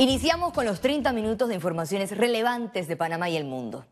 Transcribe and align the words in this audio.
Iniciamos 0.00 0.52
con 0.52 0.64
los 0.64 0.80
30 0.80 1.12
minutos 1.12 1.48
de 1.48 1.56
informaciones 1.56 2.16
relevantes 2.16 2.86
de 2.86 2.96
Panamá 2.96 3.30
y 3.30 3.36
el 3.36 3.44
mundo. 3.44 3.84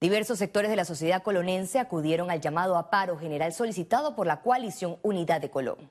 Diversos 0.00 0.38
sectores 0.38 0.70
de 0.70 0.76
la 0.76 0.84
sociedad 0.84 1.24
colonense 1.24 1.80
acudieron 1.80 2.30
al 2.30 2.40
llamado 2.40 2.76
a 2.76 2.88
paro 2.88 3.18
general 3.18 3.52
solicitado 3.52 4.14
por 4.14 4.28
la 4.28 4.42
coalición 4.42 4.98
Unidad 5.02 5.40
de 5.40 5.50
Colón. 5.50 5.90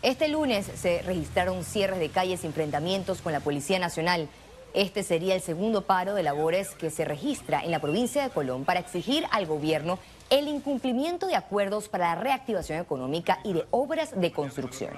Este 0.00 0.28
lunes 0.28 0.64
se 0.74 1.02
registraron 1.02 1.64
cierres 1.64 1.98
de 1.98 2.08
calles 2.08 2.44
y 2.44 2.46
enfrentamientos 2.46 3.20
con 3.20 3.34
la 3.34 3.40
Policía 3.40 3.78
Nacional. 3.78 4.26
Este 4.72 5.02
sería 5.02 5.34
el 5.34 5.42
segundo 5.42 5.82
paro 5.82 6.14
de 6.14 6.22
labores 6.22 6.70
que 6.76 6.88
se 6.88 7.04
registra 7.04 7.62
en 7.62 7.70
la 7.70 7.80
provincia 7.80 8.22
de 8.22 8.30
Colón 8.30 8.64
para 8.64 8.80
exigir 8.80 9.26
al 9.32 9.44
gobierno 9.44 9.98
el 10.30 10.48
incumplimiento 10.48 11.26
de 11.26 11.36
acuerdos 11.36 11.90
para 11.90 12.14
la 12.14 12.22
reactivación 12.22 12.80
económica 12.80 13.38
y 13.44 13.52
de 13.52 13.66
obras 13.70 14.18
de 14.18 14.32
construcción, 14.32 14.94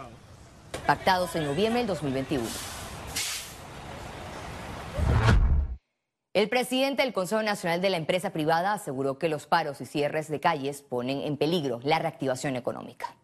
pactados 0.86 1.34
en 1.34 1.44
noviembre 1.44 1.80
del 1.80 1.88
2021. 1.88 2.77
El 6.34 6.50
presidente 6.50 7.02
del 7.02 7.14
Consejo 7.14 7.42
Nacional 7.42 7.80
de 7.80 7.88
la 7.88 7.96
Empresa 7.96 8.32
Privada 8.32 8.74
aseguró 8.74 9.18
que 9.18 9.30
los 9.30 9.46
paros 9.46 9.80
y 9.80 9.86
cierres 9.86 10.28
de 10.28 10.40
calles 10.40 10.82
ponen 10.82 11.22
en 11.22 11.38
peligro 11.38 11.80
la 11.82 11.98
reactivación 11.98 12.54
económica. 12.54 13.16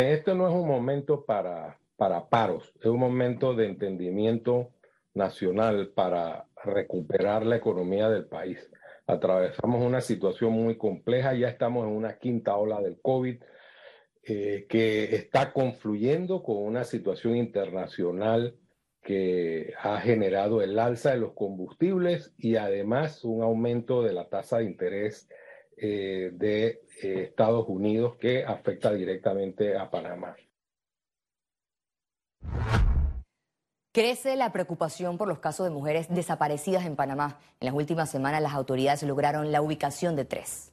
Este 0.00 0.34
no 0.34 0.48
es 0.48 0.54
un 0.54 0.66
momento 0.66 1.24
para, 1.24 1.78
para 1.96 2.28
paros, 2.28 2.72
es 2.80 2.86
un 2.86 2.98
momento 2.98 3.54
de 3.54 3.66
entendimiento 3.66 4.70
nacional 5.14 5.92
para 5.94 6.46
recuperar 6.64 7.46
la 7.46 7.56
economía 7.56 8.10
del 8.10 8.26
país. 8.26 8.70
Atravesamos 9.06 9.82
una 9.82 10.00
situación 10.00 10.52
muy 10.52 10.76
compleja, 10.76 11.32
ya 11.32 11.48
estamos 11.48 11.86
en 11.86 11.92
una 11.92 12.18
quinta 12.18 12.56
ola 12.56 12.80
del 12.80 13.00
COVID 13.00 13.36
eh, 14.24 14.66
que 14.68 15.14
está 15.14 15.52
confluyendo 15.52 16.42
con 16.42 16.56
una 16.56 16.82
situación 16.82 17.36
internacional 17.36 18.56
que 19.06 19.72
ha 19.80 20.00
generado 20.00 20.62
el 20.62 20.76
alza 20.80 21.12
de 21.12 21.18
los 21.18 21.32
combustibles 21.32 22.34
y 22.36 22.56
además 22.56 23.22
un 23.22 23.40
aumento 23.40 24.02
de 24.02 24.12
la 24.12 24.28
tasa 24.28 24.58
de 24.58 24.64
interés 24.64 25.28
eh, 25.76 26.30
de 26.32 26.82
eh, 27.02 27.22
Estados 27.28 27.66
Unidos 27.68 28.16
que 28.16 28.44
afecta 28.44 28.92
directamente 28.92 29.76
a 29.76 29.88
Panamá. 29.88 30.34
Crece 33.92 34.34
la 34.34 34.52
preocupación 34.52 35.18
por 35.18 35.28
los 35.28 35.38
casos 35.38 35.66
de 35.66 35.72
mujeres 35.72 36.08
desaparecidas 36.10 36.84
en 36.84 36.96
Panamá. 36.96 37.38
En 37.60 37.66
las 37.66 37.74
últimas 37.76 38.10
semanas 38.10 38.42
las 38.42 38.54
autoridades 38.54 39.04
lograron 39.04 39.52
la 39.52 39.62
ubicación 39.62 40.16
de 40.16 40.24
tres. 40.24 40.72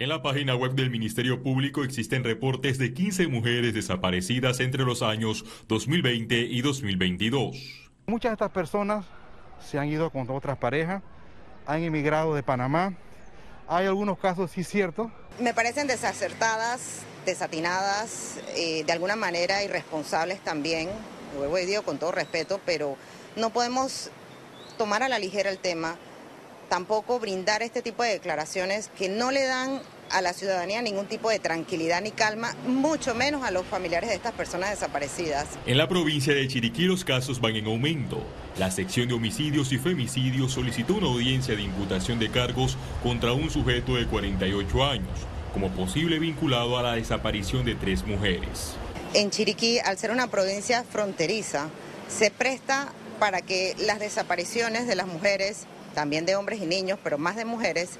En 0.00 0.08
la 0.08 0.22
página 0.22 0.56
web 0.56 0.72
del 0.72 0.88
Ministerio 0.88 1.42
Público 1.42 1.84
existen 1.84 2.24
reportes 2.24 2.78
de 2.78 2.94
15 2.94 3.26
mujeres 3.26 3.74
desaparecidas 3.74 4.58
entre 4.60 4.82
los 4.84 5.02
años 5.02 5.44
2020 5.68 6.38
y 6.38 6.62
2022. 6.62 7.90
Muchas 8.06 8.30
de 8.30 8.32
estas 8.32 8.50
personas 8.50 9.04
se 9.62 9.78
han 9.78 9.88
ido 9.88 10.08
con 10.08 10.30
otras 10.30 10.56
parejas, 10.56 11.02
han 11.66 11.82
emigrado 11.82 12.34
de 12.34 12.42
Panamá. 12.42 12.94
Hay 13.68 13.84
algunos 13.84 14.18
casos, 14.18 14.50
sí, 14.50 14.64
ciertos. 14.64 15.12
Me 15.38 15.52
parecen 15.52 15.86
desacertadas, 15.86 17.02
desatinadas, 17.26 18.40
eh, 18.56 18.84
de 18.86 18.92
alguna 18.92 19.16
manera 19.16 19.62
irresponsables 19.62 20.40
también. 20.40 20.88
Lo 21.38 21.54
he 21.58 21.66
dicho 21.66 21.82
con 21.82 21.98
todo 21.98 22.10
respeto, 22.10 22.58
pero 22.64 22.96
no 23.36 23.50
podemos 23.50 24.10
tomar 24.78 25.02
a 25.02 25.10
la 25.10 25.18
ligera 25.18 25.50
el 25.50 25.58
tema 25.58 25.98
tampoco 26.70 27.18
brindar 27.18 27.62
este 27.62 27.82
tipo 27.82 28.04
de 28.04 28.10
declaraciones 28.10 28.90
que 28.96 29.10
no 29.10 29.32
le 29.32 29.44
dan 29.44 29.82
a 30.08 30.22
la 30.22 30.32
ciudadanía 30.32 30.80
ningún 30.82 31.06
tipo 31.06 31.28
de 31.28 31.38
tranquilidad 31.38 32.00
ni 32.00 32.12
calma, 32.12 32.54
mucho 32.66 33.14
menos 33.14 33.42
a 33.44 33.50
los 33.50 33.66
familiares 33.66 34.08
de 34.08 34.16
estas 34.16 34.32
personas 34.32 34.70
desaparecidas. 34.70 35.46
En 35.66 35.76
la 35.76 35.88
provincia 35.88 36.32
de 36.32 36.46
Chiriquí 36.48 36.84
los 36.84 37.04
casos 37.04 37.40
van 37.40 37.56
en 37.56 37.66
aumento. 37.66 38.22
La 38.56 38.70
sección 38.70 39.08
de 39.08 39.14
homicidios 39.14 39.72
y 39.72 39.78
femicidios 39.78 40.52
solicitó 40.52 40.94
una 40.94 41.08
audiencia 41.08 41.54
de 41.54 41.62
imputación 41.62 42.18
de 42.18 42.30
cargos 42.30 42.76
contra 43.02 43.32
un 43.32 43.50
sujeto 43.50 43.96
de 43.96 44.06
48 44.06 44.84
años, 44.84 45.18
como 45.52 45.70
posible 45.70 46.18
vinculado 46.18 46.78
a 46.78 46.82
la 46.82 46.94
desaparición 46.94 47.64
de 47.64 47.74
tres 47.74 48.04
mujeres. 48.04 48.74
En 49.12 49.30
Chiriquí, 49.30 49.80
al 49.80 49.98
ser 49.98 50.12
una 50.12 50.28
provincia 50.28 50.84
fronteriza, 50.84 51.68
se 52.08 52.30
presta 52.30 52.92
para 53.18 53.42
que 53.42 53.74
las 53.78 53.98
desapariciones 53.98 54.86
de 54.86 54.94
las 54.94 55.06
mujeres 55.06 55.66
también 55.94 56.26
de 56.26 56.36
hombres 56.36 56.60
y 56.60 56.66
niños, 56.66 56.98
pero 57.02 57.18
más 57.18 57.36
de 57.36 57.44
mujeres, 57.44 57.98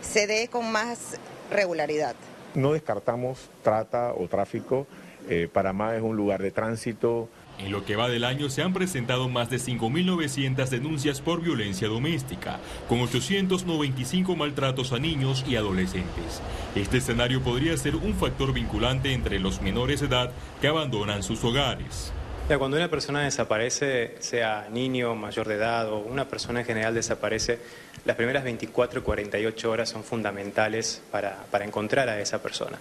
se 0.00 0.26
dé 0.26 0.48
con 0.48 0.70
más 0.70 1.18
regularidad. 1.50 2.14
No 2.54 2.72
descartamos 2.72 3.48
trata 3.62 4.12
o 4.14 4.28
tráfico. 4.28 4.86
Eh, 5.28 5.48
Panamá 5.52 5.94
es 5.94 6.02
un 6.02 6.16
lugar 6.16 6.42
de 6.42 6.50
tránsito. 6.50 7.28
En 7.58 7.72
lo 7.72 7.84
que 7.84 7.94
va 7.94 8.08
del 8.08 8.24
año 8.24 8.48
se 8.48 8.62
han 8.62 8.72
presentado 8.72 9.28
más 9.28 9.50
de 9.50 9.58
5.900 9.58 10.68
denuncias 10.68 11.20
por 11.20 11.42
violencia 11.42 11.88
doméstica, 11.88 12.58
con 12.88 13.00
895 13.00 14.34
maltratos 14.34 14.94
a 14.94 14.98
niños 14.98 15.44
y 15.46 15.56
adolescentes. 15.56 16.40
Este 16.74 16.98
escenario 16.98 17.42
podría 17.42 17.76
ser 17.76 17.96
un 17.96 18.14
factor 18.14 18.54
vinculante 18.54 19.12
entre 19.12 19.38
los 19.38 19.60
menores 19.60 20.00
de 20.00 20.06
edad 20.06 20.32
que 20.62 20.68
abandonan 20.68 21.22
sus 21.22 21.44
hogares. 21.44 22.14
Cuando 22.58 22.76
una 22.76 22.88
persona 22.88 23.20
desaparece, 23.20 24.16
sea 24.18 24.68
niño, 24.72 25.14
mayor 25.14 25.46
de 25.46 25.54
edad 25.54 25.88
o 25.88 25.98
una 25.98 26.24
persona 26.24 26.60
en 26.60 26.66
general 26.66 26.94
desaparece, 26.94 27.60
las 28.04 28.16
primeras 28.16 28.42
24 28.42 28.98
y 28.98 29.02
48 29.02 29.70
horas 29.70 29.88
son 29.88 30.02
fundamentales 30.02 31.00
para, 31.12 31.46
encontrar 31.64 32.08
a 32.08 32.20
esa 32.20 32.42
persona. 32.42 32.80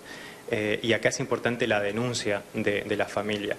Eh, 0.49 0.79
y 0.81 0.93
acá 0.93 1.09
es 1.09 1.19
importante 1.19 1.67
la 1.67 1.79
denuncia 1.81 2.41
de, 2.55 2.81
de 2.81 2.97
la 2.97 3.05
familia. 3.05 3.57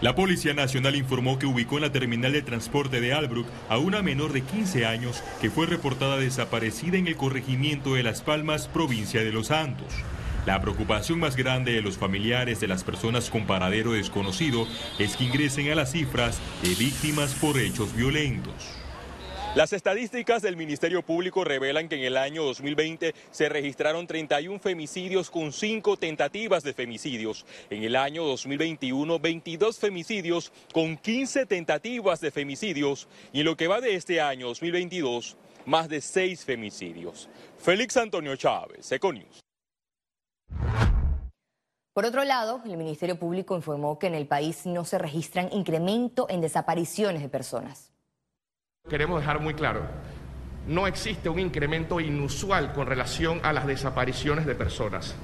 La 0.00 0.16
Policía 0.16 0.52
Nacional 0.52 0.96
informó 0.96 1.38
que 1.38 1.46
ubicó 1.46 1.76
en 1.76 1.82
la 1.82 1.92
terminal 1.92 2.32
de 2.32 2.42
transporte 2.42 3.00
de 3.00 3.12
Albrook 3.12 3.46
a 3.68 3.78
una 3.78 4.02
menor 4.02 4.32
de 4.32 4.40
15 4.40 4.84
años 4.84 5.22
que 5.40 5.48
fue 5.48 5.66
reportada 5.66 6.16
desaparecida 6.16 6.96
en 6.96 7.06
el 7.06 7.16
corregimiento 7.16 7.94
de 7.94 8.02
Las 8.02 8.20
Palmas, 8.20 8.66
provincia 8.66 9.22
de 9.22 9.30
Los 9.30 9.46
Santos. 9.46 9.86
La 10.44 10.60
preocupación 10.60 11.20
más 11.20 11.36
grande 11.36 11.72
de 11.72 11.82
los 11.82 11.96
familiares 11.96 12.58
de 12.58 12.66
las 12.66 12.82
personas 12.82 13.30
con 13.30 13.46
paradero 13.46 13.92
desconocido 13.92 14.66
es 14.98 15.16
que 15.16 15.24
ingresen 15.24 15.70
a 15.70 15.76
las 15.76 15.92
cifras 15.92 16.40
de 16.62 16.74
víctimas 16.74 17.32
por 17.34 17.58
hechos 17.58 17.94
violentos. 17.94 18.52
Las 19.54 19.72
estadísticas 19.72 20.42
del 20.42 20.56
Ministerio 20.56 21.02
Público 21.02 21.44
revelan 21.44 21.88
que 21.88 21.94
en 21.94 22.04
el 22.04 22.16
año 22.16 22.42
2020 22.42 23.14
se 23.30 23.48
registraron 23.50 24.06
31 24.08 24.58
femicidios 24.58 25.30
con 25.30 25.52
5 25.52 25.96
tentativas 25.98 26.64
de 26.64 26.72
femicidios. 26.72 27.46
En 27.70 27.84
el 27.84 27.94
año 27.94 28.24
2021, 28.24 29.20
22 29.20 29.78
femicidios 29.78 30.52
con 30.72 30.96
15 30.96 31.46
tentativas 31.46 32.20
de 32.20 32.30
femicidios. 32.32 33.06
Y 33.32 33.40
en 33.40 33.44
lo 33.46 33.56
que 33.56 33.68
va 33.68 33.80
de 33.80 33.94
este 33.94 34.20
año 34.22 34.48
2022, 34.48 35.36
más 35.66 35.88
de 35.88 36.00
6 36.00 36.44
femicidios. 36.46 37.28
Félix 37.58 37.96
Antonio 37.98 38.34
Chávez, 38.34 38.90
Econius. 38.90 39.41
Por 41.92 42.06
otro 42.06 42.24
lado, 42.24 42.62
el 42.64 42.78
Ministerio 42.78 43.18
Público 43.18 43.54
informó 43.54 43.98
que 43.98 44.06
en 44.06 44.14
el 44.14 44.26
país 44.26 44.64
no 44.64 44.84
se 44.86 44.96
registran 44.96 45.52
incremento 45.52 46.26
en 46.30 46.40
desapariciones 46.40 47.20
de 47.20 47.28
personas. 47.28 47.92
Queremos 48.88 49.20
dejar 49.20 49.40
muy 49.40 49.52
claro, 49.52 49.82
no 50.66 50.86
existe 50.86 51.28
un 51.28 51.38
incremento 51.38 52.00
inusual 52.00 52.72
con 52.72 52.86
relación 52.86 53.40
a 53.42 53.52
las 53.52 53.66
desapariciones 53.66 54.46
de 54.46 54.54
personas. 54.54 55.14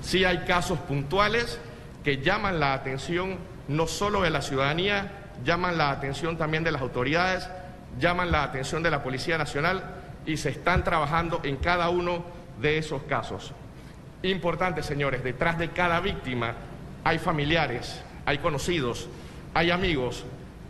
Sí 0.00 0.24
hay 0.24 0.38
casos 0.44 0.78
puntuales 0.78 1.60
que 2.02 2.22
llaman 2.22 2.58
la 2.58 2.72
atención 2.72 3.36
no 3.68 3.86
solo 3.86 4.22
de 4.22 4.30
la 4.30 4.40
ciudadanía, 4.40 5.30
llaman 5.44 5.76
la 5.76 5.90
atención 5.90 6.38
también 6.38 6.64
de 6.64 6.72
las 6.72 6.80
autoridades, 6.80 7.50
llaman 7.98 8.30
la 8.30 8.44
atención 8.44 8.82
de 8.82 8.90
la 8.90 9.02
Policía 9.02 9.36
Nacional 9.36 9.82
y 10.24 10.38
se 10.38 10.48
están 10.48 10.84
trabajando 10.84 11.40
en 11.44 11.56
cada 11.56 11.90
uno 11.90 12.24
de 12.60 12.78
esos 12.78 13.02
casos. 13.02 13.52
Importante, 14.24 14.82
señores, 14.82 15.22
detrás 15.22 15.58
de 15.58 15.70
cada 15.72 16.00
víctima 16.00 16.54
hay 17.04 17.18
familiares, 17.18 18.00
hay 18.24 18.38
conocidos, 18.38 19.06
hay 19.52 19.70
amigos. 19.70 20.24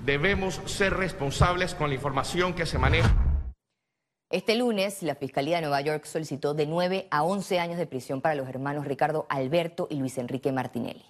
Debemos 0.04 0.60
ser 0.66 0.94
responsables 0.94 1.76
con 1.76 1.88
la 1.88 1.94
información 1.94 2.54
que 2.54 2.66
se 2.66 2.78
maneja. 2.78 3.14
Este 4.28 4.56
lunes, 4.56 5.04
la 5.04 5.14
Fiscalía 5.14 5.56
de 5.56 5.62
Nueva 5.62 5.80
York 5.82 6.04
solicitó 6.04 6.52
de 6.52 6.66
9 6.66 7.06
a 7.12 7.22
11 7.22 7.60
años 7.60 7.78
de 7.78 7.86
prisión 7.86 8.20
para 8.20 8.34
los 8.34 8.48
hermanos 8.48 8.86
Ricardo 8.86 9.24
Alberto 9.28 9.86
y 9.88 10.00
Luis 10.00 10.18
Enrique 10.18 10.50
Martinelli. 10.50 11.04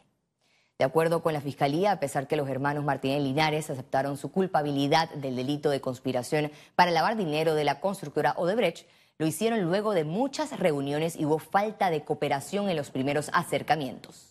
De 0.79 0.85
acuerdo 0.85 1.23
con 1.23 1.33
la 1.33 1.41
Fiscalía, 1.41 1.93
a 1.93 2.01
pesar 2.01 2.29
que 2.29 2.37
los 2.37 2.51
hermanos 2.51 2.85
Martinelli 2.85 3.29
Linares 3.29 3.71
aceptaron 3.71 4.19
su 4.19 4.31
culpabilidad 4.31 5.09
del 5.15 5.37
delito 5.37 5.71
de 5.71 5.81
conspiración 5.81 6.53
para 6.77 6.91
lavar 6.91 7.17
dinero 7.17 7.55
de 7.55 7.65
la 7.65 7.81
constructora 7.81 8.35
Odebrecht, 8.37 8.87
lo 9.19 9.27
hicieron 9.27 9.63
luego 9.63 9.93
de 9.95 10.05
muchas 10.05 10.59
reuniones 10.59 11.17
y 11.17 11.25
hubo 11.25 11.39
falta 11.39 11.91
de 11.91 12.05
cooperación 12.05 12.69
en 12.69 12.77
los 12.77 12.91
primeros 12.91 13.31
acercamientos. 13.33 14.31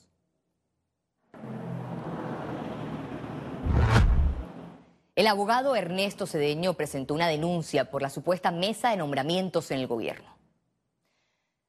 El 5.15 5.27
abogado 5.27 5.75
Ernesto 5.75 6.25
Cedeño 6.25 6.74
presentó 6.74 7.13
una 7.13 7.27
denuncia 7.27 7.91
por 7.91 8.01
la 8.01 8.09
supuesta 8.09 8.51
mesa 8.51 8.89
de 8.89 8.97
nombramientos 8.97 9.69
en 9.69 9.80
el 9.80 9.88
gobierno. 9.88 10.42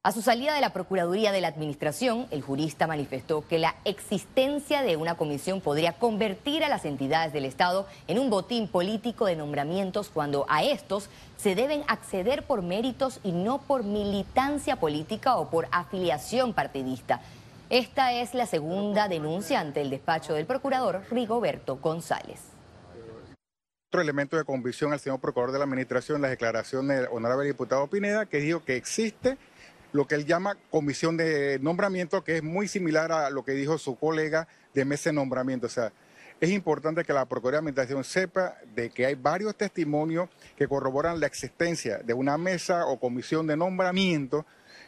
A 0.05 0.11
su 0.11 0.21
salida 0.21 0.53
de 0.53 0.61
la 0.61 0.71
Procuraduría 0.71 1.31
de 1.31 1.41
la 1.41 1.47
Administración, 1.47 2.27
el 2.29 2.43
jurista 2.43 2.85
manifestó 2.85 3.43
que 3.47 3.57
la 3.57 3.73
existencia 3.85 4.83
de 4.83 4.97
una 4.97 5.15
comisión 5.15 5.61
podría 5.61 5.93
convertir 5.93 6.63
a 6.63 6.69
las 6.69 6.85
entidades 6.85 7.33
del 7.33 7.43
Estado 7.43 7.87
en 8.07 8.19
un 8.19 8.29
botín 8.29 8.67
político 8.67 9.25
de 9.25 9.35
nombramientos 9.35 10.09
cuando 10.09 10.45
a 10.47 10.63
estos 10.63 11.09
se 11.37 11.55
deben 11.55 11.83
acceder 11.87 12.45
por 12.45 12.61
méritos 12.61 13.19
y 13.23 13.31
no 13.31 13.57
por 13.57 13.83
militancia 13.83 14.75
política 14.75 15.37
o 15.37 15.49
por 15.49 15.67
afiliación 15.71 16.53
partidista. 16.53 17.21
Esta 17.71 18.13
es 18.13 18.35
la 18.35 18.45
segunda 18.45 19.07
denuncia 19.07 19.59
ante 19.59 19.81
el 19.81 19.89
despacho 19.89 20.35
del 20.35 20.45
procurador 20.45 21.01
Rigoberto 21.09 21.77
González. 21.77 22.41
Otro 23.89 24.01
elemento 24.01 24.37
de 24.37 24.43
convicción 24.43 24.93
al 24.93 24.99
señor 24.99 25.19
procurador 25.19 25.51
de 25.51 25.57
la 25.57 25.65
Administración, 25.65 26.21
la 26.21 26.29
declaración 26.29 26.89
del 26.89 27.07
honorable 27.11 27.47
diputado 27.47 27.87
Pineda, 27.87 28.27
que 28.27 28.37
dijo 28.37 28.63
que 28.63 28.75
existe 28.75 29.39
lo 29.95 30.07
que 30.07 30.15
él 30.15 30.25
llama 30.25 30.57
comisión 30.71 31.15
de 31.15 31.57
nombramiento, 31.59 32.21
que 32.21 32.37
es 32.37 32.43
muy 32.43 32.67
similar 32.67 33.13
a 33.13 33.29
lo 33.29 33.45
que 33.45 33.53
dijo 33.53 33.77
su 33.77 33.97
colega 33.97 34.45
de 34.73 34.83
mesa 34.83 35.09
de 35.09 35.13
nombramiento. 35.13 35.67
O 35.67 35.69
sea, 35.69 35.93
es 36.41 36.49
importante 36.49 37.05
que 37.05 37.13
la 37.13 37.23
Procuraduría 37.23 37.61
de 37.61 37.69
Administración 37.69 38.03
sepa 38.03 38.57
de 38.75 38.89
que 38.89 39.05
hay 39.05 39.15
varios 39.15 39.55
testimonios 39.55 40.27
que 40.57 40.67
corroboran 40.67 41.21
la 41.21 41.27
existencia 41.27 41.99
de 41.99 42.13
una 42.13 42.37
mesa 42.37 42.85
o 42.87 42.99
comisión 42.99 43.47
de 43.47 43.55
nombramiento 43.55 44.45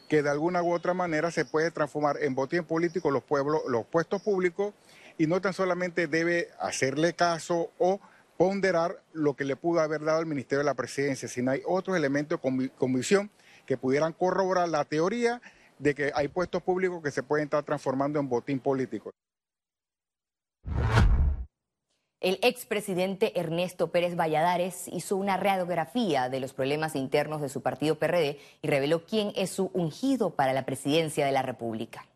que 0.10 0.22
de 0.22 0.30
alguna 0.30 0.62
u 0.62 0.74
otra 0.74 0.94
manera 0.94 1.32
se 1.32 1.46
puede 1.46 1.72
transformar 1.72 2.18
en 2.22 2.36
botín 2.36 2.66
político 2.66 3.10
los, 3.10 3.24
pueblos, 3.24 3.62
los 3.70 3.86
puestos 3.86 4.22
públicos 4.22 4.74
y 5.18 5.26
no 5.26 5.40
tan 5.40 5.54
solamente 5.54 6.08
debe 6.08 6.50
hacerle 6.60 7.14
caso 7.14 7.72
o 7.78 8.02
ponderar 8.36 9.02
lo 9.14 9.36
que 9.38 9.46
le 9.46 9.56
pudo 9.56 9.80
haber 9.80 10.04
dado 10.04 10.20
el 10.20 10.26
Ministerio 10.26 10.60
de 10.60 10.66
la 10.66 10.74
Presidencia, 10.74 11.30
sino 11.30 11.52
hay 11.52 11.62
otros 11.66 11.96
elementos 11.96 12.42
de 12.42 12.70
comisión 12.78 13.32
que 13.68 13.78
pudieran 13.78 14.14
corroborar 14.14 14.68
la 14.68 14.84
teoría 14.86 15.40
de 15.78 15.94
que 15.94 16.12
hay 16.16 16.28
puestos 16.30 16.64
públicos 16.64 17.04
que 17.04 17.12
se 17.12 17.22
pueden 17.22 17.44
estar 17.46 17.64
transformando 17.64 18.20
en 18.20 18.28
botín 18.28 18.60
político. 18.60 19.12
El 22.20 22.40
expresidente 22.42 23.40
Ernesto 23.40 23.92
Pérez 23.92 24.16
Valladares 24.16 24.88
hizo 24.88 25.18
una 25.18 25.38
radiografía 25.38 26.30
de 26.30 26.40
los 26.40 26.54
problemas 26.54 26.96
internos 26.96 27.42
de 27.42 27.50
su 27.50 27.62
partido 27.62 28.00
PRD 28.00 28.40
y 28.64 28.68
reveló 28.68 29.06
quién 29.06 29.34
es 29.36 29.52
su 29.52 29.70
ungido 29.74 30.32
para 30.32 30.54
la 30.54 30.66
presidencia 30.66 31.28
de 31.28 31.32
la 31.32 31.44
República 31.44 32.08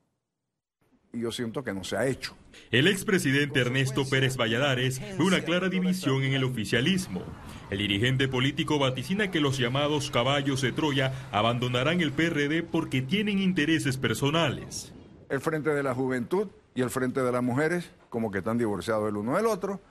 y 1.14 1.22
yo 1.22 1.32
siento 1.32 1.64
que 1.64 1.74
no 1.74 1.84
se 1.84 1.98
ha 1.98 2.08
hecho. 2.08 2.36
El 2.72 2.88
expresidente 2.88 3.60
Ernesto 3.60 4.08
Pérez 4.10 4.38
Valladares 4.38 5.00
ve 5.18 5.24
una 5.24 5.42
clara 5.42 5.70
división 5.70 6.24
en 6.24 6.34
el 6.34 6.44
oficialismo. 6.44 7.24
El 7.70 7.80
dirigente 7.80 8.28
político 8.28 8.80
vaticina 8.80 9.32
que 9.32 9.40
los 9.40 9.58
llamados 9.58 10.12
caballos 10.12 10.62
de 10.62 10.72
Troya 10.72 11.14
abandonarán 11.32 12.02
el 12.02 12.12
PRD 12.12 12.64
porque 12.64 13.02
tienen 13.02 13.40
intereses 13.40 13.98
personales. 13.98 14.94
El 15.30 15.42
Frente 15.42 15.70
de 15.72 15.84
la 15.84 15.94
Juventud 15.94 16.48
y 16.76 16.82
el 16.82 16.90
Frente 16.90 17.22
de 17.22 17.32
las 17.32 17.44
Mujeres 17.44 17.90
como 18.10 18.32
que 18.32 18.40
están 18.40 18.58
divorciados 18.58 19.10
el 19.10 19.18
uno 19.18 19.38
del 19.38 19.46
otro 19.46 19.82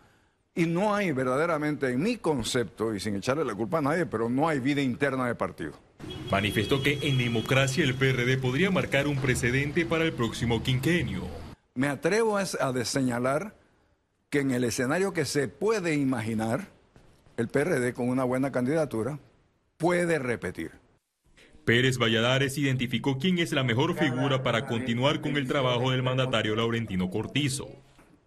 y 0.55 0.67
no 0.67 0.95
hay 0.95 1.13
verdaderamente 1.13 1.89
en 1.89 2.03
mi 2.03 2.17
concepto, 2.17 2.95
y 2.95 3.01
sin 3.01 3.17
echarle 3.17 3.45
la 3.45 3.55
culpa 3.55 3.79
a 3.79 3.83
nadie, 3.83 4.05
pero 4.05 4.29
no 4.29 4.49
hay 4.49 4.59
vida 4.59 4.83
interna 4.83 5.27
de 5.27 5.35
partido. 5.35 5.73
Manifestó 6.31 6.81
que 6.81 6.99
en 7.03 7.19
democracia 7.19 7.83
el 7.83 7.95
PRD 7.95 8.39
podría 8.39 8.71
marcar 8.71 9.09
un 9.09 9.17
precedente 9.17 9.85
para 9.85 10.05
el 10.05 10.13
próximo 10.13 10.63
quinquenio. 10.63 11.25
Me 11.75 11.89
atrevo 11.89 12.37
a, 12.37 12.47
señalar 12.85 13.57
que 14.29 14.41
en 14.41 14.53
el 14.53 14.63
escenario 14.63 15.13
que 15.13 15.25
se 15.25 15.49
puede 15.49 15.95
imaginar, 15.95 16.69
el 17.37 17.49
PRD 17.49 17.95
con 17.95 18.09
una 18.09 18.23
buena 18.23 18.53
candidatura 18.53 19.19
puede 19.77 20.21
repetir. 20.21 20.71
Pérez 21.65 21.99
Valladares 21.99 22.59
identificó 22.59 23.19
quién 23.19 23.39
es 23.39 23.53
la 23.53 23.65
mejor 23.65 23.97
figura 23.97 24.43
para 24.43 24.67
continuar 24.67 25.21
con 25.21 25.37
el 25.37 25.49
trabajo 25.49 25.91
del 25.91 26.03
mandatario 26.03 26.55
Laurentino 26.55 27.11
Cortizo. 27.11 27.69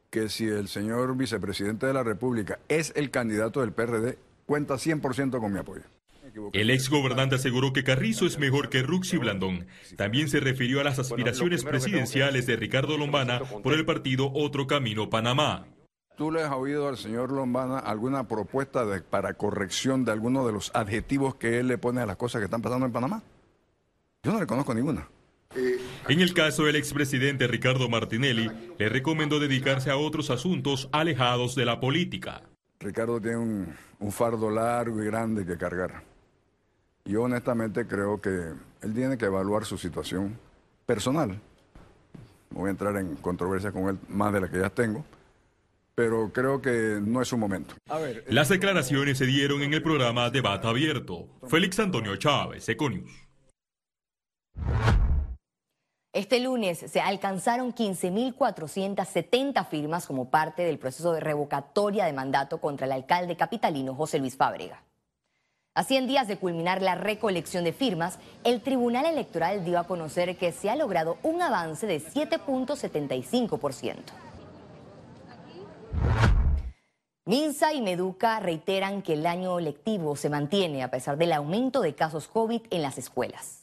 Que 0.09 0.29
si 0.29 0.45
el 0.45 0.67
señor 0.67 1.15
vicepresidente 1.15 1.85
de 1.85 1.93
la 1.93 2.03
República 2.03 2.59
es 2.67 2.91
el 2.95 3.11
candidato 3.11 3.61
del 3.61 3.71
PRD, 3.71 4.17
cuenta 4.45 4.75
100% 4.75 5.39
con 5.39 5.51
mi 5.51 5.59
apoyo. 5.59 5.83
El 6.53 6.69
ex 6.69 6.89
gobernante 6.89 7.35
aseguró 7.35 7.73
que 7.73 7.83
Carrizo 7.83 8.25
es 8.25 8.39
mejor 8.39 8.69
que 8.69 8.81
Ruxi 8.81 9.17
Blandón. 9.17 9.67
También 9.97 10.29
se 10.29 10.39
refirió 10.39 10.81
a 10.81 10.83
las 10.83 10.99
aspiraciones 10.99 11.63
presidenciales 11.63 12.45
de 12.45 12.55
Ricardo 12.55 12.97
Lombana 12.97 13.39
por 13.39 13.73
el 13.73 13.85
partido 13.85 14.31
Otro 14.33 14.67
Camino 14.67 15.09
Panamá. 15.09 15.67
¿Tú 16.15 16.31
le 16.31 16.43
has 16.43 16.51
oído 16.51 16.87
al 16.87 16.97
señor 16.97 17.31
Lombana 17.31 17.79
alguna 17.79 18.27
propuesta 18.27 18.85
para 19.09 19.33
corrección 19.33 20.05
de 20.05 20.11
alguno 20.11 20.45
de 20.45 20.53
los 20.53 20.71
adjetivos 20.75 21.35
que 21.35 21.59
él 21.59 21.67
le 21.67 21.77
pone 21.77 22.01
a 22.01 22.05
las 22.05 22.17
cosas 22.17 22.39
que 22.39 22.45
están 22.45 22.61
pasando 22.61 22.85
en 22.85 22.91
Panamá? 22.91 23.23
Yo 24.21 24.31
no 24.31 24.39
le 24.39 24.45
conozco 24.45 24.73
ninguna. 24.73 25.07
En 26.07 26.19
el 26.19 26.33
caso 26.33 26.63
del 26.65 26.75
expresidente 26.75 27.47
Ricardo 27.47 27.89
Martinelli, 27.89 28.49
le 28.77 28.89
recomendó 28.89 29.39
dedicarse 29.39 29.91
a 29.91 29.97
otros 29.97 30.29
asuntos 30.29 30.89
alejados 30.91 31.55
de 31.55 31.65
la 31.65 31.79
política. 31.79 32.43
Ricardo 32.79 33.19
tiene 33.21 33.37
un 33.37 34.11
fardo 34.11 34.49
largo 34.49 35.01
y 35.01 35.05
grande 35.05 35.45
que 35.45 35.57
cargar. 35.57 36.12
Yo 37.05 37.23
honestamente 37.23 37.85
creo 37.85 38.21
que 38.21 38.29
él 38.29 38.93
tiene 38.93 39.17
que 39.17 39.25
evaluar 39.25 39.65
su 39.65 39.77
situación 39.77 40.39
personal. 40.85 41.39
No 42.49 42.59
voy 42.59 42.69
a 42.69 42.71
entrar 42.71 42.95
en 42.95 43.15
controversia 43.17 43.73
con 43.73 43.89
él 43.89 43.99
más 44.07 44.31
de 44.31 44.39
la 44.41 44.49
que 44.49 44.59
ya 44.59 44.69
tengo, 44.69 45.03
pero 45.95 46.31
creo 46.31 46.61
que 46.61 46.99
no 47.01 47.21
es 47.21 47.27
su 47.27 47.37
momento. 47.37 47.75
Las 48.27 48.47
declaraciones 48.47 49.17
se 49.17 49.25
dieron 49.25 49.61
en 49.63 49.73
el 49.73 49.83
programa 49.83 50.29
Debate 50.29 50.67
Abierto. 50.67 51.27
Félix 51.47 51.77
Antonio 51.79 52.15
Chávez, 52.15 52.69
Econius. 52.69 53.11
Este 56.13 56.39
lunes 56.39 56.77
se 56.77 57.01
alcanzaron 57.01 57.73
15.470 57.73 59.67
firmas 59.67 60.05
como 60.05 60.29
parte 60.29 60.61
del 60.61 60.77
proceso 60.77 61.11
de 61.11 61.19
revocatoria 61.19 62.05
de 62.05 62.13
mandato 62.13 62.61
contra 62.61 62.85
el 62.85 62.93
alcalde 62.93 63.35
capitalino 63.35 63.95
José 63.95 64.19
Luis 64.19 64.37
Fábrega. 64.37 64.83
A 65.75 65.83
100 65.83 66.05
días 66.05 66.27
de 66.27 66.37
culminar 66.37 66.83
la 66.83 66.93
recolección 66.93 67.63
de 67.63 67.73
firmas, 67.73 68.19
el 68.43 68.61
Tribunal 68.61 69.07
Electoral 69.07 69.65
dio 69.65 69.79
a 69.79 69.87
conocer 69.87 70.37
que 70.37 70.51
se 70.51 70.69
ha 70.69 70.75
logrado 70.75 71.17
un 71.23 71.41
avance 71.41 71.87
de 71.87 71.99
7.75%. 71.99 73.95
Minsa 77.25 77.73
y 77.73 77.81
Meduca 77.81 78.39
reiteran 78.39 79.01
que 79.01 79.13
el 79.13 79.25
año 79.25 79.59
lectivo 79.59 80.15
se 80.15 80.29
mantiene 80.29 80.83
a 80.83 80.91
pesar 80.91 81.17
del 81.17 81.33
aumento 81.33 81.81
de 81.81 81.95
casos 81.95 82.27
COVID 82.27 82.61
en 82.69 82.81
las 82.83 82.99
escuelas. 82.99 83.62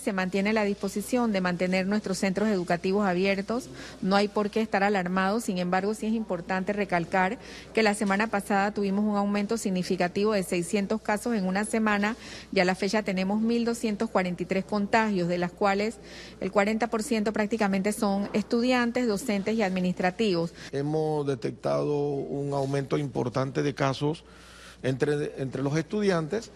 Se 0.00 0.14
mantiene 0.14 0.54
la 0.54 0.64
disposición 0.64 1.32
de 1.32 1.42
mantener 1.42 1.86
nuestros 1.86 2.16
centros 2.16 2.48
educativos 2.48 3.06
abiertos, 3.06 3.68
no 4.00 4.16
hay 4.16 4.26
por 4.26 4.48
qué 4.48 4.62
estar 4.62 4.82
alarmados, 4.82 5.44
sin 5.44 5.58
embargo 5.58 5.92
sí 5.92 6.06
es 6.06 6.14
importante 6.14 6.72
recalcar 6.72 7.38
que 7.74 7.82
la 7.82 7.92
semana 7.92 8.28
pasada 8.28 8.72
tuvimos 8.72 9.04
un 9.04 9.16
aumento 9.16 9.58
significativo 9.58 10.32
de 10.32 10.44
600 10.44 10.98
casos 11.02 11.34
en 11.34 11.44
una 11.44 11.66
semana. 11.66 12.16
Y 12.54 12.60
a 12.60 12.64
la 12.64 12.74
fecha 12.74 13.02
tenemos 13.02 13.42
1.243 13.42 14.64
contagios, 14.64 15.28
de 15.28 15.36
las 15.36 15.52
cuales 15.52 15.98
el 16.40 16.50
40% 16.50 17.30
prácticamente 17.30 17.92
son 17.92 18.30
estudiantes, 18.32 19.06
docentes 19.06 19.56
y 19.56 19.62
administrativos. 19.62 20.54
Hemos 20.72 21.26
detectado 21.26 21.98
un 21.98 22.54
aumento 22.54 22.96
importante 22.96 23.62
de 23.62 23.74
casos 23.74 24.24
entre, 24.82 25.40
entre 25.42 25.62
los 25.62 25.76
estudiantes 25.76 26.50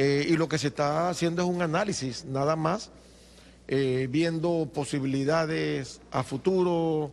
eh, 0.00 0.24
y 0.28 0.36
lo 0.36 0.48
que 0.48 0.58
se 0.58 0.68
está 0.68 1.08
haciendo 1.08 1.42
es 1.42 1.48
un 1.48 1.60
análisis, 1.60 2.24
nada 2.24 2.54
más, 2.54 2.92
eh, 3.66 4.06
viendo 4.08 4.70
posibilidades 4.72 6.00
a 6.12 6.22
futuro, 6.22 7.10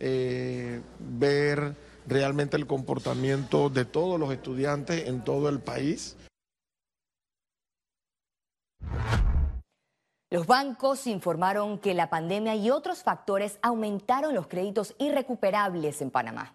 eh, 0.00 0.80
ver 0.98 1.76
realmente 2.08 2.56
el 2.56 2.66
comportamiento 2.66 3.70
de 3.70 3.84
todos 3.84 4.18
los 4.18 4.32
estudiantes 4.32 5.06
en 5.06 5.22
todo 5.22 5.48
el 5.48 5.60
país. 5.60 6.16
Los 10.28 10.48
bancos 10.48 11.06
informaron 11.06 11.78
que 11.78 11.94
la 11.94 12.10
pandemia 12.10 12.56
y 12.56 12.68
otros 12.68 13.04
factores 13.04 13.60
aumentaron 13.62 14.34
los 14.34 14.48
créditos 14.48 14.96
irrecuperables 14.98 16.02
en 16.02 16.10
Panamá. 16.10 16.52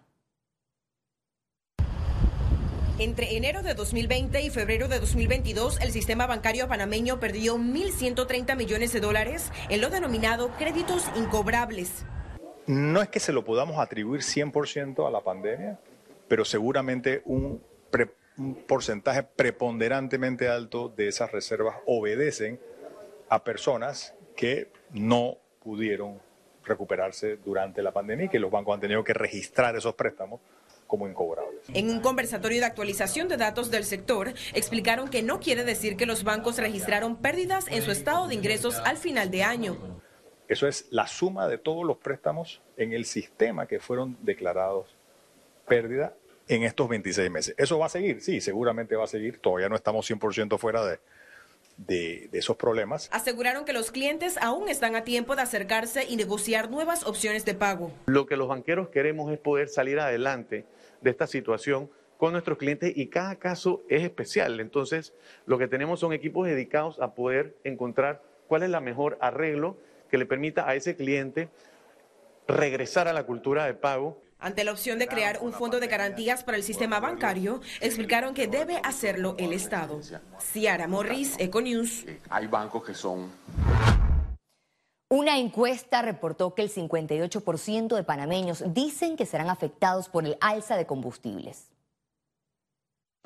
Entre 3.00 3.34
enero 3.34 3.62
de 3.62 3.72
2020 3.72 4.42
y 4.42 4.50
febrero 4.50 4.86
de 4.86 5.00
2022, 5.00 5.80
el 5.80 5.90
sistema 5.90 6.26
bancario 6.26 6.68
panameño 6.68 7.18
perdió 7.18 7.56
1.130 7.56 8.54
millones 8.58 8.92
de 8.92 9.00
dólares 9.00 9.50
en 9.70 9.80
lo 9.80 9.88
denominado 9.88 10.50
créditos 10.58 11.10
incobrables. 11.16 12.04
No 12.66 13.00
es 13.00 13.08
que 13.08 13.18
se 13.18 13.32
lo 13.32 13.42
podamos 13.42 13.78
atribuir 13.78 14.20
100% 14.20 15.08
a 15.08 15.10
la 15.10 15.22
pandemia, 15.22 15.80
pero 16.28 16.44
seguramente 16.44 17.22
un, 17.24 17.62
un 18.36 18.54
porcentaje 18.66 19.22
preponderantemente 19.22 20.48
alto 20.48 20.90
de 20.90 21.08
esas 21.08 21.32
reservas 21.32 21.76
obedecen 21.86 22.60
a 23.30 23.42
personas 23.42 24.14
que 24.36 24.70
no 24.90 25.38
pudieron 25.62 26.20
recuperarse 26.64 27.38
durante 27.38 27.82
la 27.82 27.92
pandemia 27.92 28.26
y 28.26 28.28
que 28.28 28.38
los 28.38 28.50
bancos 28.50 28.74
han 28.74 28.80
tenido 28.80 29.02
que 29.02 29.14
registrar 29.14 29.74
esos 29.74 29.94
préstamos 29.94 30.42
como 30.86 31.08
incobrables. 31.08 31.49
En 31.72 31.90
un 31.90 32.00
conversatorio 32.00 32.58
de 32.60 32.66
actualización 32.66 33.28
de 33.28 33.36
datos 33.36 33.70
del 33.70 33.84
sector, 33.84 34.32
explicaron 34.54 35.08
que 35.08 35.22
no 35.22 35.40
quiere 35.40 35.64
decir 35.64 35.96
que 35.96 36.06
los 36.06 36.24
bancos 36.24 36.58
registraron 36.58 37.16
pérdidas 37.16 37.66
en 37.68 37.82
su 37.82 37.90
estado 37.90 38.28
de 38.28 38.34
ingresos 38.34 38.76
al 38.84 38.96
final 38.96 39.30
de 39.30 39.42
año. 39.42 40.00
Eso 40.48 40.66
es 40.66 40.88
la 40.90 41.06
suma 41.06 41.46
de 41.46 41.58
todos 41.58 41.86
los 41.86 41.98
préstamos 41.98 42.60
en 42.76 42.92
el 42.92 43.04
sistema 43.04 43.66
que 43.66 43.78
fueron 43.78 44.16
declarados 44.22 44.96
pérdida 45.68 46.14
en 46.48 46.64
estos 46.64 46.88
26 46.88 47.30
meses. 47.30 47.54
¿Eso 47.56 47.78
va 47.78 47.86
a 47.86 47.90
seguir? 47.90 48.20
Sí, 48.20 48.40
seguramente 48.40 48.96
va 48.96 49.04
a 49.04 49.06
seguir. 49.06 49.38
Todavía 49.38 49.68
no 49.68 49.76
estamos 49.76 50.10
100% 50.10 50.58
fuera 50.58 50.84
de, 50.84 50.98
de, 51.86 52.28
esos 52.32 52.56
problemas. 52.56 53.08
Aseguraron 53.12 53.64
que 53.64 53.72
los 53.72 53.90
clientes 53.90 54.36
aún 54.38 54.68
están 54.68 54.96
a 54.96 55.04
tiempo 55.04 55.36
de 55.36 55.42
acercarse 55.42 56.04
y 56.04 56.16
negociar 56.16 56.70
nuevas 56.70 57.06
opciones 57.06 57.44
de 57.44 57.54
pago. 57.54 57.92
Lo 58.06 58.26
que 58.26 58.36
los 58.36 58.48
banqueros 58.48 58.88
queremos 58.88 59.32
es 59.32 59.38
poder 59.38 59.68
salir 59.68 60.00
adelante 60.00 60.66
de 61.00 61.10
esta 61.10 61.26
situación 61.26 61.90
con 62.20 62.32
nuestros 62.32 62.58
clientes 62.58 62.92
y 62.94 63.06
cada 63.06 63.36
caso 63.36 63.82
es 63.88 64.02
especial. 64.02 64.60
Entonces, 64.60 65.14
lo 65.46 65.56
que 65.56 65.68
tenemos 65.68 66.00
son 66.00 66.12
equipos 66.12 66.46
dedicados 66.46 67.00
a 67.00 67.14
poder 67.14 67.56
encontrar 67.64 68.22
cuál 68.46 68.62
es 68.62 68.68
la 68.68 68.80
mejor 68.80 69.16
arreglo 69.22 69.78
que 70.10 70.18
le 70.18 70.26
permita 70.26 70.68
a 70.68 70.74
ese 70.74 70.96
cliente 70.96 71.48
regresar 72.46 73.08
a 73.08 73.12
la 73.12 73.24
cultura 73.24 73.64
de 73.64 73.74
pago. 73.74 74.20
Ante 74.38 74.64
la 74.64 74.72
opción 74.72 74.98
de 74.98 75.06
crear 75.06 75.38
un 75.40 75.52
fondo 75.52 75.80
de 75.80 75.86
garantías 75.86 76.44
para 76.44 76.56
el 76.56 76.62
sistema 76.62 76.98
bancario, 76.98 77.60
explicaron 77.80 78.34
que 78.34 78.48
debe 78.48 78.80
hacerlo 78.84 79.34
el 79.38 79.52
Estado. 79.52 80.00
Ciara 80.40 80.88
Morris, 80.88 81.36
Econews. 81.38 82.06
Hay 82.28 82.46
bancos 82.46 82.84
que 82.84 82.94
son 82.94 83.30
una 85.20 85.36
encuesta 85.36 86.00
reportó 86.00 86.54
que 86.54 86.62
el 86.62 86.72
58% 86.72 87.94
de 87.94 88.04
panameños 88.04 88.64
dicen 88.68 89.18
que 89.18 89.26
serán 89.26 89.50
afectados 89.50 90.08
por 90.08 90.24
el 90.24 90.38
alza 90.40 90.78
de 90.78 90.86
combustibles. 90.86 91.66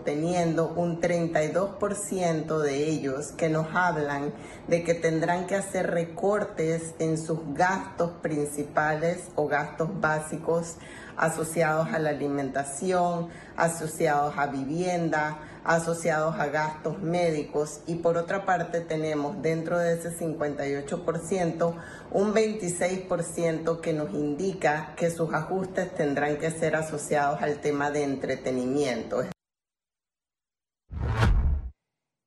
Teniendo 0.05 0.73
un 0.75 1.01
32% 1.01 2.59
de 2.59 2.89
ellos 2.89 3.31
que 3.31 3.49
nos 3.49 3.69
hablan 3.77 4.35
de 4.67 4.83
que 4.83 4.95
tendrán 4.95 5.47
que 5.47 5.55
hacer 5.55 5.93
recortes 5.93 6.97
en 6.99 7.17
sus 7.17 7.39
gastos 7.55 8.11
principales 8.21 9.29
o 9.37 9.47
gastos 9.47 9.89
básicos 10.01 10.79
asociados 11.17 11.93
a 11.93 12.01
la 12.01 12.11
alimentación, 12.11 13.29
asociados 13.57 14.35
a 14.37 14.49
vivienda, 14.49 15.39
asociados 15.65 16.39
a 16.39 16.47
gastos 16.47 17.01
médicos 17.01 17.81
y 17.87 17.97
por 17.97 18.17
otra 18.17 18.45
parte 18.45 18.81
tenemos 18.81 19.41
dentro 19.43 19.79
de 19.79 19.95
ese 19.95 20.17
58% 20.17 21.75
un 22.11 22.35
26% 22.35 23.81
que 23.81 23.93
nos 23.93 24.11
indica 24.13 24.95
que 24.97 25.11
sus 25.11 25.33
ajustes 25.33 25.95
tendrán 25.95 26.37
que 26.37 26.51
ser 26.51 26.77
asociados 26.77 27.43
al 27.43 27.61
tema 27.61 27.91
de 27.91 28.05
entretenimiento. 28.05 29.25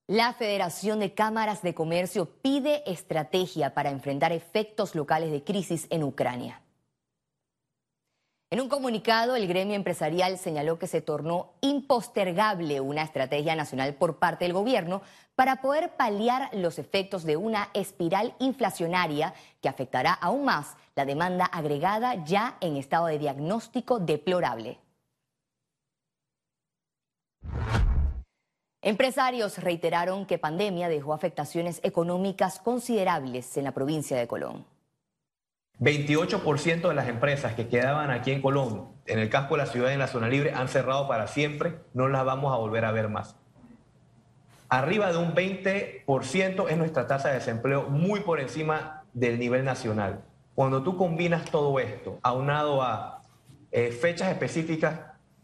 La 0.10 0.34
Federación 0.34 1.02
de 1.02 1.14
Cámaras 1.14 1.62
de 1.62 1.74
Comercio 1.74 2.30
pide 2.42 2.82
estrategia 2.90 3.74
para 3.74 3.90
enfrentar 3.90 4.32
efectos 4.32 4.96
locales 4.96 5.32
de 5.32 5.44
crisis 5.44 5.86
en 5.90 6.04
Ucrania. 6.04 6.62
En 8.50 8.62
un 8.62 8.70
comunicado, 8.70 9.36
el 9.36 9.46
gremio 9.46 9.76
empresarial 9.76 10.38
señaló 10.38 10.80
que 10.80 10.88
se 10.88 11.02
tornó 11.02 11.52
impostergable 11.60 12.80
una 12.80 13.02
estrategia 13.02 13.58
nacional 13.58 13.96
por 13.96 14.20
parte 14.20 14.46
del 14.46 14.54
gobierno 14.54 15.02
para 15.36 15.62
poder 15.62 15.98
paliar 15.98 16.50
los 16.54 16.80
efectos 16.80 17.26
de 17.26 17.36
una 17.36 17.70
espiral 17.74 18.36
inflacionaria 18.40 19.34
que 19.62 19.68
afectará 19.68 20.14
aún 20.14 20.46
más 20.46 20.78
la 20.96 21.04
demanda 21.04 21.44
agregada 21.44 22.24
ya 22.24 22.58
en 22.62 22.78
estado 22.78 23.08
de 23.08 23.20
diagnóstico 23.20 24.00
deplorable. 24.00 24.80
Empresarios 28.82 29.58
reiteraron 29.58 30.26
que 30.26 30.38
pandemia 30.38 30.88
dejó 30.88 31.14
afectaciones 31.14 31.82
económicas 31.84 32.60
considerables 32.60 33.58
en 33.58 33.66
la 33.66 33.74
provincia 33.74 34.16
de 34.16 34.28
Colón. 34.28 34.77
28% 35.80 36.88
de 36.88 36.96
las 36.96 37.08
empresas 37.08 37.54
que 37.54 37.68
quedaban 37.68 38.10
aquí 38.10 38.32
en 38.32 38.42
Colón, 38.42 38.90
en 39.06 39.20
el 39.20 39.30
casco 39.30 39.56
de 39.56 39.64
la 39.64 39.70
ciudad 39.70 39.90
y 39.90 39.94
en 39.94 40.00
la 40.00 40.08
zona 40.08 40.28
libre, 40.28 40.54
han 40.54 40.68
cerrado 40.68 41.08
para 41.08 41.28
siempre, 41.28 41.76
no 41.94 42.08
las 42.08 42.26
vamos 42.26 42.54
a 42.54 42.58
volver 42.58 42.86
a 42.86 42.92
ver 42.92 43.10
más. 43.10 43.36
Arriba 44.70 45.12
de 45.12 45.18
un 45.18 45.34
20% 45.34 46.70
es 46.70 46.78
nuestra 46.78 47.08
tasa 47.08 47.30
de 47.30 47.36
desempleo, 47.36 47.84
muy 47.84 48.22
por 48.22 48.40
encima 48.40 49.04
del 49.14 49.40
nivel 49.40 49.64
nacional. 49.64 50.24
Cuando 50.56 50.84
tú 50.84 50.98
combinas 50.98 51.46
todo 51.46 51.80
esto, 51.80 52.20
aunado 52.24 52.82
a 52.82 53.22
eh, 53.72 53.92
fechas 53.92 54.30
específicas 54.30 55.00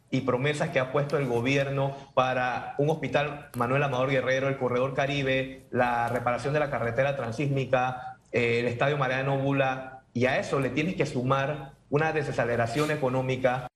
y 0.09 0.21
promesas 0.21 0.69
que 0.69 0.79
ha 0.79 0.91
puesto 0.91 1.17
el 1.17 1.27
gobierno 1.27 1.95
para 2.15 2.75
un 2.77 2.89
hospital 2.89 3.49
Manuel 3.55 3.83
Amador 3.83 4.09
Guerrero, 4.09 4.47
el 4.47 4.57
Corredor 4.57 4.93
Caribe, 4.93 5.67
la 5.71 6.09
reparación 6.09 6.53
de 6.53 6.59
la 6.59 6.69
carretera 6.69 7.15
transísmica, 7.15 8.17
eh, 8.31 8.59
el 8.59 8.65
Estadio 8.65 8.97
Mariano 8.97 9.37
Bula, 9.37 9.92
y 10.13 10.25
a 10.25 10.39
eso 10.39 10.59
le 10.59 10.69
tienes 10.69 10.95
que 10.95 11.05
sumar 11.05 11.73
una 11.89 12.13
desaceleración 12.13 12.91
económica. 12.91 13.67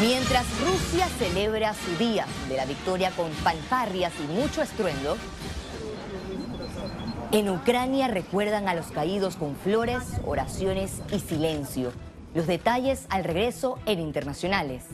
Mientras 0.00 0.46
Rusia 0.60 1.06
celebra 1.18 1.74
su 1.74 1.96
día 1.98 2.24
de 2.48 2.56
la 2.56 2.64
victoria 2.64 3.10
con 3.10 3.30
fanfarrias 3.32 4.12
y 4.18 4.32
mucho 4.32 4.62
estruendo, 4.62 5.18
en 7.32 7.50
Ucrania 7.50 8.08
recuerdan 8.08 8.66
a 8.66 8.74
los 8.74 8.86
caídos 8.86 9.36
con 9.36 9.54
flores, 9.56 10.02
oraciones 10.24 11.02
y 11.12 11.20
silencio. 11.20 11.92
Los 12.34 12.46
detalles 12.46 13.06
al 13.10 13.24
regreso 13.24 13.78
en 13.86 14.00
Internacionales. 14.00 14.84